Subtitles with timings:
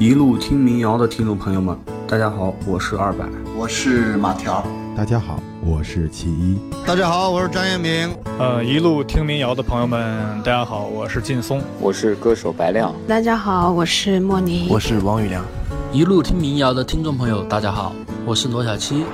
[0.00, 1.76] 一路听民谣的听众朋友们，
[2.08, 8.10] 大家好，我是二百，我是马条，大家好，我是其一，大家好，我是张彦明。
[8.38, 15.44] 呃，一路听民谣的朋友们，大家好，我是劲松，我是歌手白亮，大家好，我是莫妮，我是王宇良。
[15.92, 17.94] 一路听民谣的听众朋友，大家好，
[18.24, 19.04] 我是罗小七。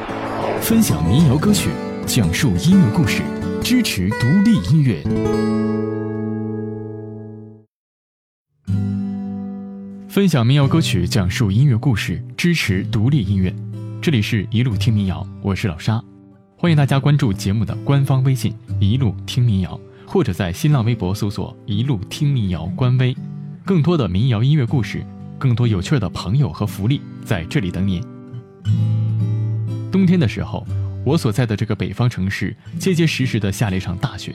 [0.61, 1.71] 分享民谣歌曲，
[2.07, 3.23] 讲述音乐故事，
[3.61, 5.03] 支持独立音乐。
[10.17, 13.55] 分享民谣歌曲，讲述音乐故事，支持独立音乐。
[14.01, 16.03] 这里是一路听民谣，我是老沙，
[16.57, 19.79] 欢迎大家关注节目的官方微信“一路听民谣”，
[20.09, 23.15] 或者在新浪微博搜索“一路听民谣”官微，
[23.63, 25.05] 更多的民谣音乐故事，
[25.39, 28.01] 更多有趣的朋友和福利在这里等你。
[29.93, 30.67] 冬天的时候，
[31.05, 34.35] 我所在的这个北方城市结结实实的下了一场大雪。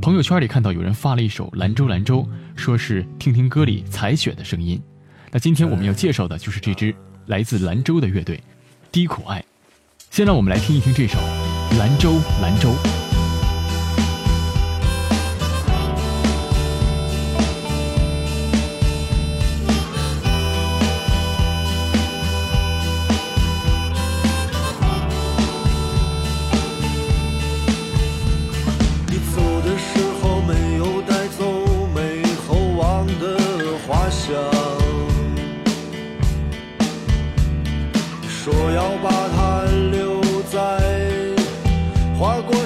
[0.00, 2.22] 朋友圈里看到有人发了一首《兰州兰州》，
[2.54, 4.80] 说是听听歌里踩雪的声音。
[5.32, 6.94] 那今天我们要介绍的就是这支
[7.26, 8.42] 来自兰州的乐队——
[8.90, 9.44] 低苦爱。
[10.10, 11.18] 先让我们来听一听这首
[11.78, 12.70] 《兰州兰州》。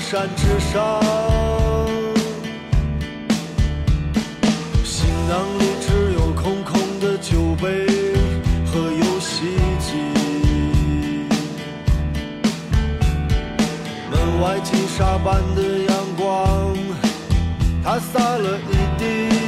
[0.00, 1.00] 山之上，
[4.84, 7.86] 行囊里只有空空的酒杯
[8.66, 9.96] 和游戏机。
[14.10, 16.76] 门外金沙般的阳光，
[17.82, 19.43] 它洒了一地。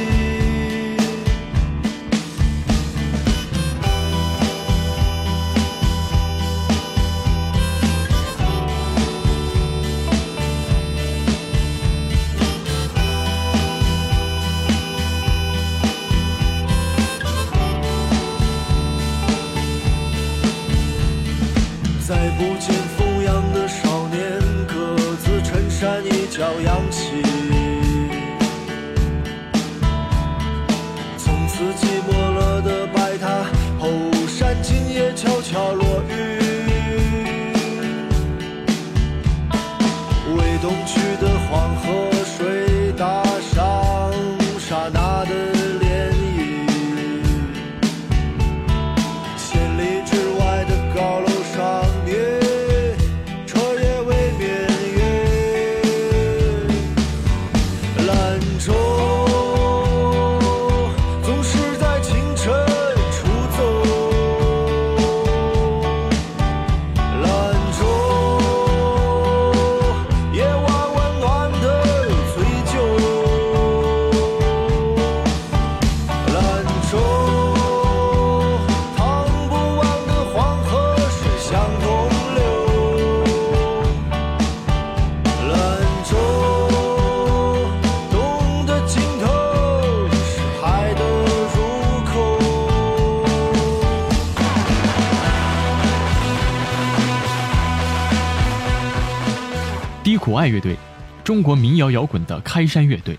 [100.47, 100.75] 乐队，
[101.23, 103.17] 中国民谣摇滚的开山乐队。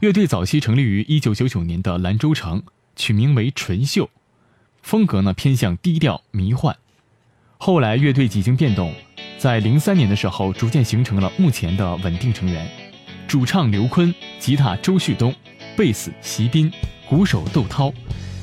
[0.00, 2.62] 乐队早期成立于一九九九年的兰州城，
[2.96, 4.10] 取名为纯秀，
[4.82, 6.76] 风格呢偏向低调迷幻。
[7.56, 8.92] 后来乐队几经变动，
[9.38, 12.68] 在零三年的时候逐渐形成了目前的稳定成员：
[13.26, 15.34] 主唱刘坤，吉他周旭东，
[15.76, 16.70] 贝斯席斌，
[17.08, 17.92] 鼓手窦涛。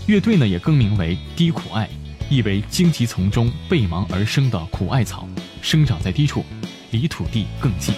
[0.08, 1.88] 乐队呢也更名为低苦爱，
[2.30, 5.28] 意为荆棘丛中背芒而生的苦艾草，
[5.62, 6.44] 生长在低处。
[6.92, 7.96] 离土地更近。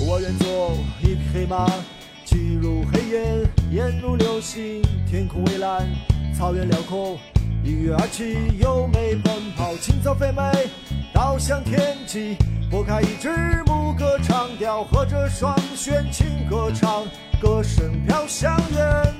[0.00, 1.64] 我愿做一匹黑马，
[2.24, 5.88] 骑入黑夜，烟如流星，天空蔚蓝，
[6.36, 7.16] 草原辽阔，
[7.62, 10.68] 一跃而起，优美奔跑，青草肥美，
[11.14, 12.36] 倒向天际，
[12.68, 17.04] 拨开一支牧歌长调，合着双弦轻歌唱，
[17.40, 19.14] 歌声飘向远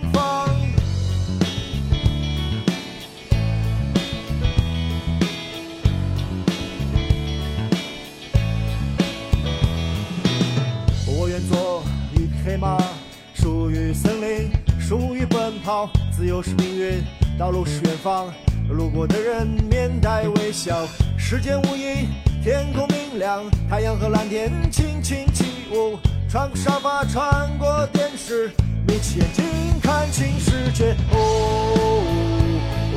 [16.20, 17.02] 自由是命运，
[17.38, 18.30] 道路是远方，
[18.68, 20.86] 路过的人面带微笑。
[21.16, 22.06] 时间无垠，
[22.44, 25.98] 天空明亮，太阳和蓝天轻轻起舞。
[26.28, 28.50] 穿过沙发，穿过电视，
[28.86, 29.46] 眯起眼睛
[29.80, 30.94] 看清世界。
[31.10, 32.04] 哦，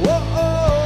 [0.04, 0.83] 哦哦。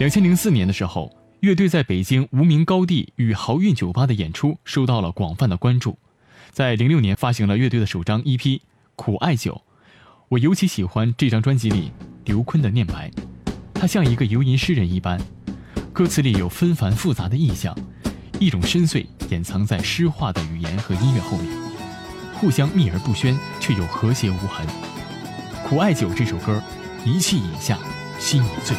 [0.00, 5.98] 两千零四年的时候，乐队在北京无名高地与豪运酒吧的演出受到了广泛的关注。
[6.50, 8.38] 在零六年发行了乐队的首张 EP
[8.96, 9.52] 《苦艾酒》，
[10.30, 11.92] 我尤其喜欢这张专辑里
[12.24, 13.10] 刘坤的念白，
[13.74, 15.20] 他像一个游吟诗人一般，
[15.92, 17.76] 歌词里有纷繁复杂的意象，
[18.38, 21.54] 一种深邃掩藏在诗化的语言和音乐后面，
[22.32, 24.66] 互相秘而不宣，却又和谐无痕。
[25.68, 26.62] 《苦艾酒》这首歌，
[27.04, 27.78] 一气饮下，
[28.18, 28.74] 心已醉。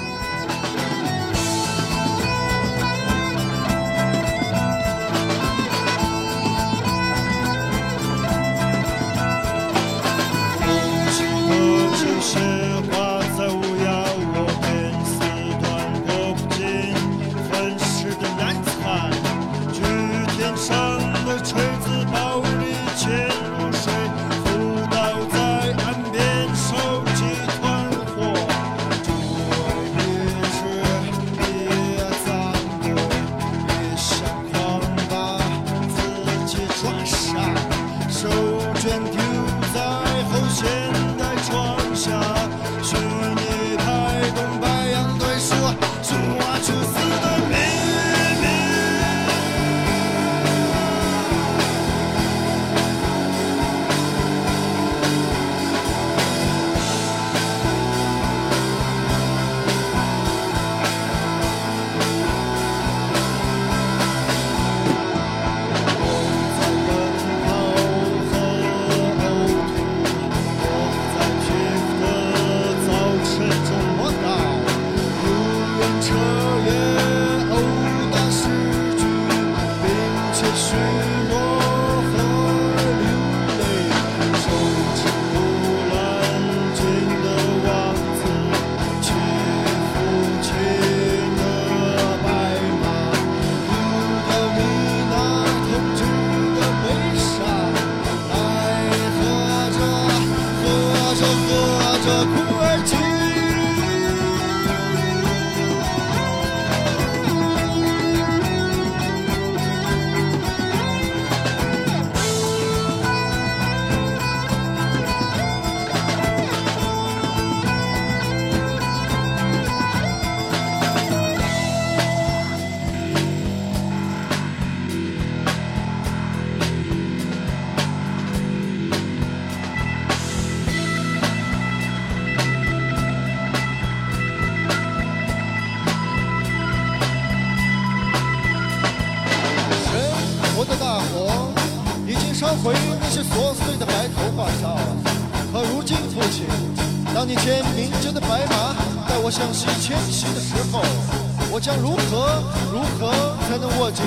[152.70, 154.04] 如何才能握紧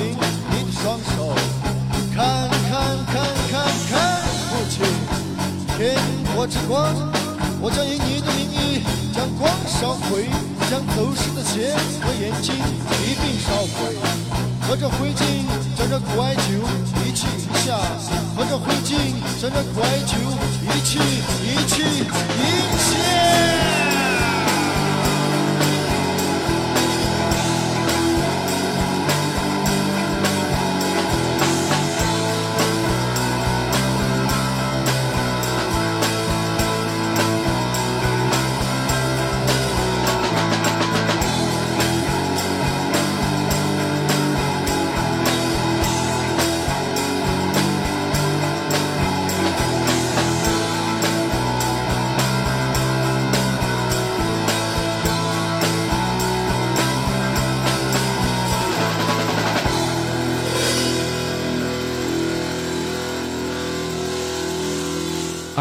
[0.50, 1.34] 你的双手？
[2.14, 2.70] 看看
[3.06, 3.14] 看
[3.50, 3.52] 看
[3.90, 4.86] 看，父亲，
[5.76, 5.98] 天
[6.36, 6.94] 国之光，
[7.60, 10.28] 我将以你的名义将光烧毁，
[10.70, 12.54] 将走失的鞋和眼睛
[13.02, 13.98] 一并烧毁。
[14.66, 15.44] 和这灰烬，
[15.76, 16.42] 将这苦艾酒
[17.04, 17.74] 一气一下；
[18.36, 18.94] 和这灰烬，
[19.42, 20.14] 将这苦艾酒
[20.62, 20.98] 一气
[21.42, 22.42] 一气一
[22.78, 23.93] 下。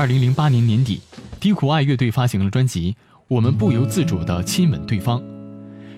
[0.04, 1.00] 二零零八年年底，
[1.40, 2.92] 低苦爱乐队发行了专辑
[3.30, 5.18] 《我们不由自主地亲吻对方》，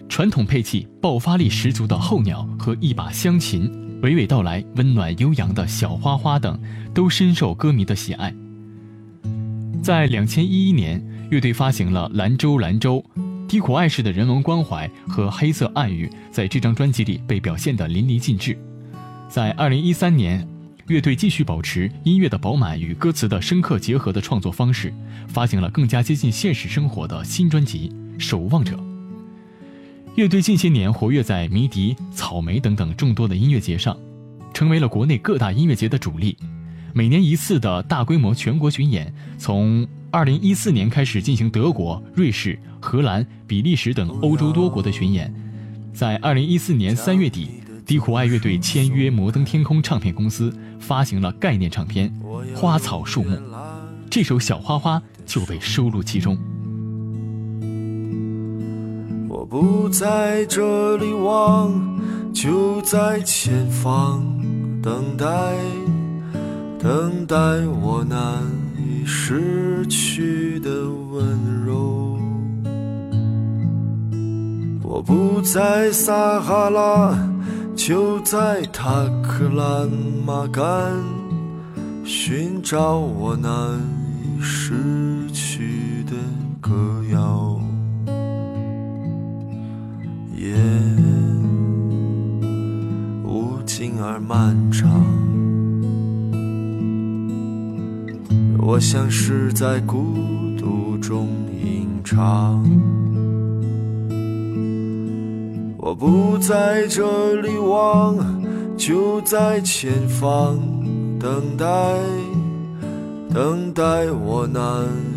[0.08, 3.68] 传统配器、爆发力十足的候鸟和一把香琴，
[4.04, 6.56] 娓娓道来温暖悠扬的小花花等，
[6.94, 8.32] 都深受歌迷的喜爱。
[9.82, 13.04] 在两千一一年，乐队发行了《兰州兰州》，
[13.48, 18.56] 低苦爱式的人文关怀和黑色暗语在这张专辑里被表现得淋漓尽致。
[19.28, 20.48] 在二零一三年。
[20.88, 24.94] 乐队继续保持音乐的饱满与歌词的深刻结合的创作方式，
[25.28, 28.76] 发行了更加接近现实生活的新专辑《守望者》。
[30.14, 33.98] 乐队近些年活跃在迷笛、草莓等等众多的音乐节上，
[34.54, 36.38] 成为了国内各大音乐节的主力。
[36.94, 45.34] 每年一次的大规模全国巡演，从2014年开始进行德国、瑞士、荷兰、比利时等欧洲多国的巡演，
[45.96, 47.50] 在二零一四年三月底，
[47.88, 52.12] 低苦爱乐队签约摩登天空唱片公司，发行了概念唱片
[52.56, 53.30] 《花草树木》，
[54.10, 56.38] 这首《小花花》就被收录其中。
[59.28, 61.72] 我不在这里望，
[62.34, 64.24] 就在前方
[64.82, 65.26] 等待，
[66.80, 67.36] 等待
[67.82, 68.44] 我难
[68.78, 70.70] 以失去的
[71.12, 72.18] 温柔。
[74.82, 77.18] 我不在撒哈拉，
[77.76, 79.86] 就在塔克拉
[80.26, 80.64] 玛干，
[82.06, 83.52] 寻找我难
[84.24, 86.14] 以失去的
[86.62, 86.74] 歌
[87.12, 87.60] 谣。
[90.36, 90.56] 夜
[93.24, 94.90] 无尽而漫长，
[98.58, 100.16] 我像是在孤
[100.58, 102.64] 独中吟唱。
[105.86, 108.18] 我不在这里望，
[108.76, 110.58] 就在前方
[111.20, 111.68] 等待，
[113.32, 114.64] 等待我难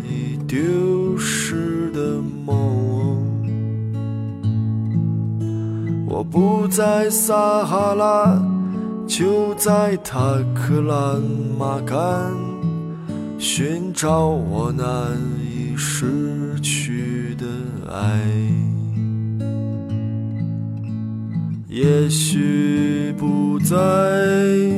[0.07, 3.17] 以丢失的梦。
[6.07, 8.39] 我不在撒哈拉，
[9.07, 10.19] 就在塔
[10.53, 11.19] 克拉
[11.57, 12.31] 玛干，
[13.39, 14.85] 寻找我难
[15.41, 17.47] 以失去的
[17.91, 18.68] 爱。
[21.71, 23.77] 也许不再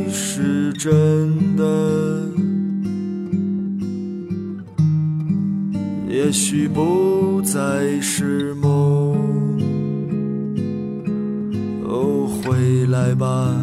[0.09, 1.63] 是真的，
[6.09, 9.15] 也许不再是梦。
[11.85, 13.55] 哦，回来吧，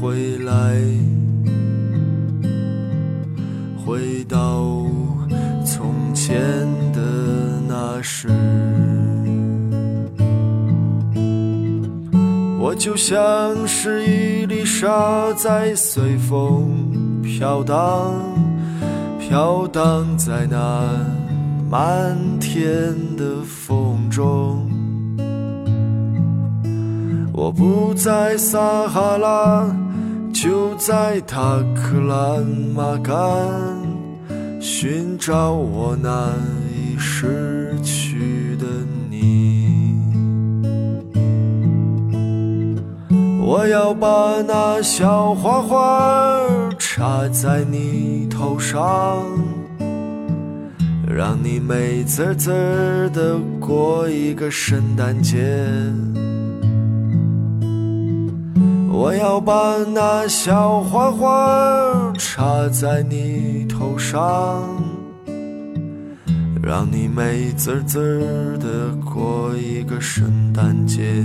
[0.00, 0.76] 回来，
[3.76, 4.84] 回到
[5.64, 6.36] 从前
[6.92, 8.28] 的那时。
[12.78, 18.14] 就像是一粒沙，在随风飘荡，
[19.18, 20.88] 飘荡在那
[21.68, 24.70] 漫天的风中。
[27.32, 29.76] 我不在撒哈拉，
[30.32, 32.38] 就在塔克拉
[32.76, 33.12] 玛干，
[34.60, 36.32] 寻找我难
[36.72, 38.66] 以失去的
[39.10, 39.57] 你。
[43.48, 46.38] 我要把那小花花
[46.78, 49.24] 插在你头上，
[51.08, 52.50] 让你美滋滋
[53.14, 55.38] 的过一个圣诞节。
[58.92, 64.62] 我要把那小花花插在你头上，
[66.62, 71.24] 让你美滋滋的过一个圣诞节。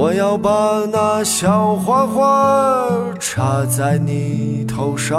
[0.00, 2.88] 我要把那小花花
[3.20, 5.14] 插在你头上，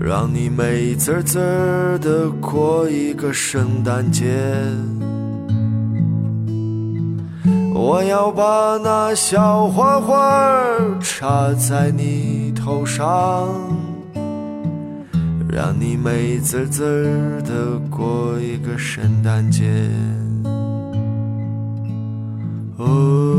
[0.00, 4.24] 让你美滋滋的过一个圣诞节。
[7.74, 10.58] 我要把那小花花
[11.02, 13.46] 插在你头上，
[15.52, 19.86] 让你美滋滋的过一个圣诞节。
[22.80, 23.37] Oh.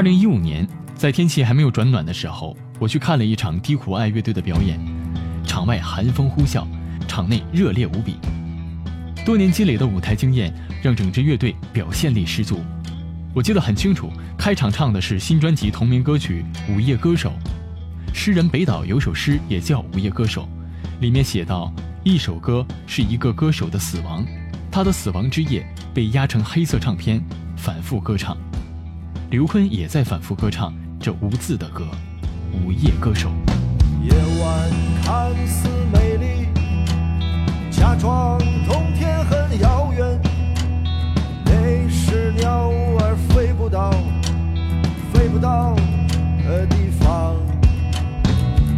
[0.00, 4.80] 二零一五年，在天气还没有转暖的时候，我去看了一场低苦爱乐队的表演。
[5.46, 6.66] 场外寒风呼啸，
[7.06, 8.16] 场内热烈无比。
[9.26, 12.62] 多年积累的舞台经验让整支乐队表现力十足。
[13.34, 16.42] 我记得很清楚，开场唱的是新专辑同名歌曲
[16.74, 17.34] 《午夜歌手》。
[18.14, 20.48] 诗人北岛有首诗也叫《午夜歌手》，
[21.02, 21.70] 里面写道：
[22.04, 24.24] 一首歌是一个歌手的死亡，
[24.72, 27.22] 他的死亡之夜被压成黑色唱片，
[27.54, 28.34] 反复歌唱。
[29.30, 31.86] 刘坤也在反复歌唱这无字的歌
[32.52, 33.30] 午夜歌手。
[34.02, 34.10] 夜
[34.42, 34.70] 晚
[35.04, 36.48] 看似美丽
[37.70, 40.20] 假装冬天很遥远
[41.44, 43.92] 没事鸟儿飞不到
[45.12, 45.76] 飞不到
[46.44, 47.36] 的地方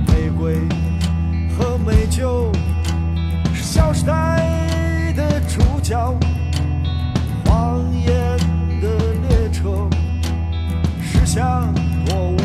[0.08, 0.56] 玫瑰
[1.56, 2.52] 和美酒
[3.54, 6.14] 是小时代的主角
[7.46, 8.21] 荒野
[11.34, 11.72] 像
[12.08, 12.41] 我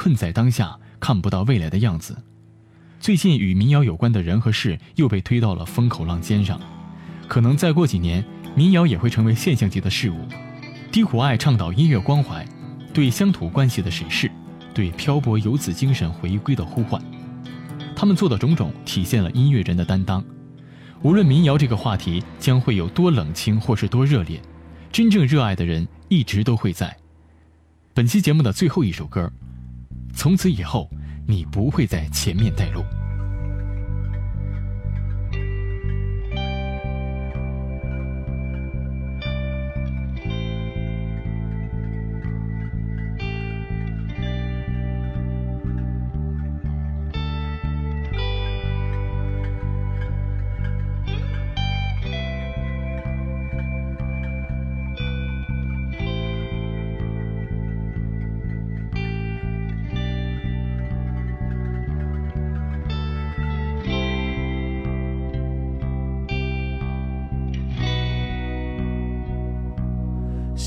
[0.00, 2.16] 困在当下，看不到未来的样子。
[2.98, 6.58] 最近与民谣有关的人和事又被推到了风口浪尖上，
[7.28, 10.26] 可能再过几年，民谣也会成为现象级的事物。
[10.90, 12.48] 低苦爱倡导音乐关怀，
[12.94, 14.32] 对乡土关系的审视，
[14.72, 16.98] 对漂泊游子精神回归的呼唤。
[17.94, 20.24] 他们做的种种，体现了音乐人的担当。
[21.02, 24.40] 无论民谣这个话题将会有多冷清或是多热烈，
[24.90, 26.96] 真正热爱的人一直都会在。
[27.92, 29.30] 本期节目的最后一首歌，
[30.20, 30.86] 从此以后，
[31.26, 32.84] 你不会在前面带路。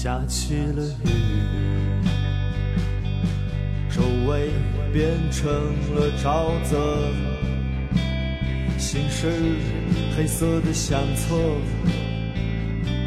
[0.03, 1.09] 下起了雨，
[3.89, 4.49] 周围
[4.91, 5.49] 变成
[5.95, 7.09] 了沼泽，
[8.77, 9.31] 心事
[10.13, 11.37] 黑色的相册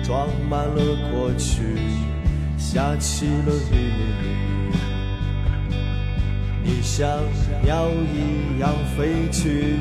[0.03, 1.77] 装满了过去。
[2.57, 3.93] 下起了雨，
[6.65, 7.07] 你像
[7.63, 9.81] 鸟一样飞去，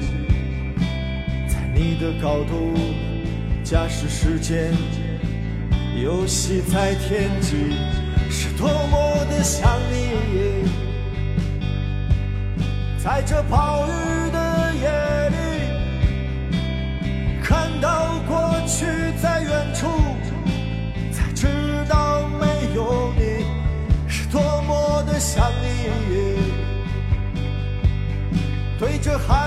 [1.48, 2.74] 在你的高度
[3.64, 4.74] 驾驶时间。
[6.02, 7.78] 游戏在天际，
[8.30, 10.66] 是多么的想你。
[13.02, 15.36] 在这暴雨的夜里，
[17.42, 18.86] 看到过去
[19.22, 19.88] 在远处，
[21.12, 21.48] 才知
[21.88, 23.46] 道没有你，
[24.08, 25.66] 是多么的想你。
[28.78, 29.45] 对着海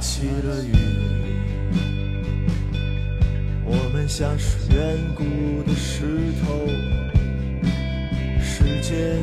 [0.00, 0.72] 起了雨。
[3.64, 5.22] 我们像是远古
[5.62, 6.66] 的石头，
[8.42, 9.18] 时间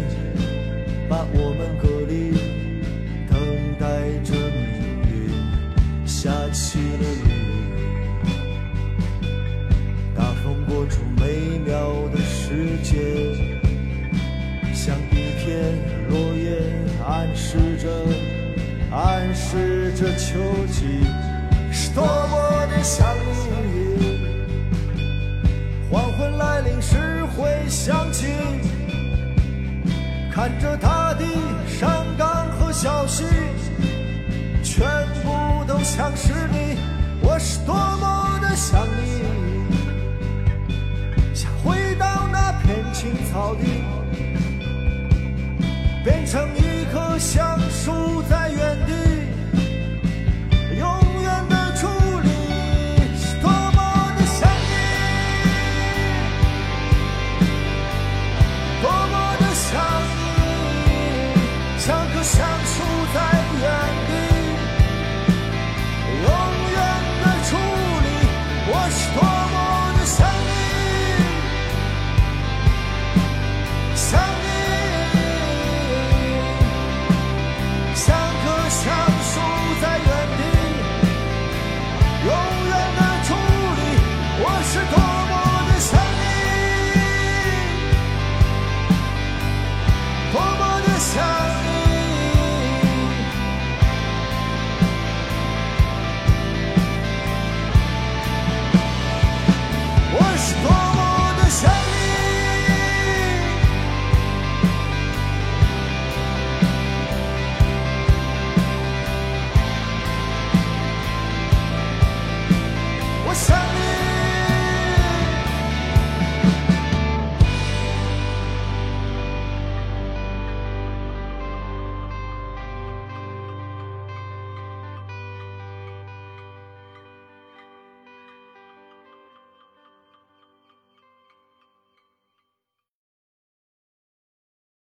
[1.10, 2.06] 把我们隔
[30.38, 31.26] 看着大地
[31.68, 33.26] 山岗和小溪，
[34.62, 34.86] 全
[35.24, 36.78] 部都像是你，
[37.22, 39.24] 我是多么的想你，
[41.34, 43.82] 想回到那片青草地，
[46.04, 47.67] 变成一棵香。